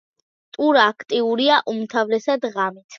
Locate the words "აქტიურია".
0.93-1.61